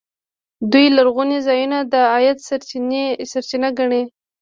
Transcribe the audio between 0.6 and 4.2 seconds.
دوی لرغوني ځایونه د عاید سرچینه ګڼي.